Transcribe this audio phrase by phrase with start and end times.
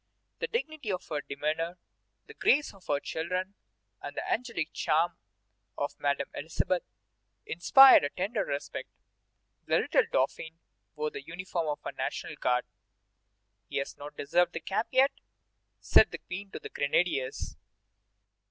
[0.39, 1.77] The dignity of her demeanor,
[2.25, 3.53] the grace of her children,
[4.01, 5.11] and the angelic charm
[5.77, 6.81] of Madame Elisabeth
[7.45, 8.89] inspired a tender respect.
[9.67, 10.57] The little Dauphin
[10.95, 12.65] wore the uniform of a National Guard.
[13.69, 15.11] "He has not deserved the cap yet,"
[15.81, 17.55] said the Queen to the grenadiers.